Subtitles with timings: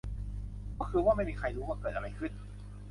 [0.77, 2.31] ก็คือว่า ไม่มีใครรู้ว่าเกิดอะไรขึ้น